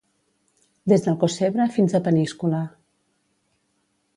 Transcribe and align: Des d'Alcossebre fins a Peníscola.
Des 0.93 1.03
d'Alcossebre 1.07 1.67
fins 1.75 1.93
a 1.93 2.01
Peníscola. 2.09 2.63